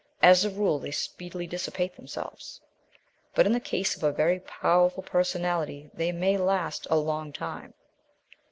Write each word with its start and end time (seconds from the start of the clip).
As 0.23 0.43
a 0.43 0.49
rule 0.49 0.79
they 0.79 0.89
speedily 0.89 1.45
dissipate 1.45 1.95
themselves, 1.95 2.59
but 3.35 3.45
in 3.45 3.51
the 3.53 3.59
case 3.59 3.95
of 3.95 4.01
a 4.01 4.11
very 4.11 4.39
powerful 4.39 5.03
personality 5.03 5.91
they 5.93 6.11
may 6.11 6.37
last 6.37 6.87
a 6.89 6.97
long 6.97 7.31
time. 7.31 7.75